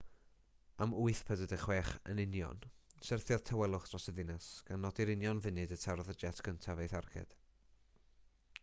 am 0.85 0.93
8.46 0.99 1.91
am 2.13 2.13
yn 2.13 2.21
union 2.23 2.63
syrthiodd 3.09 3.45
tawelwch 3.51 3.85
dros 3.91 4.09
y 4.13 4.15
ddinas 4.21 4.49
gan 4.71 4.83
nodi'r 4.87 5.13
union 5.17 5.45
funud 5.47 5.77
y 5.79 5.79
tarodd 5.85 6.11
y 6.17 6.19
jet 6.25 6.45
gyntaf 6.49 6.85
ei 6.87 6.93
tharged 6.97 7.39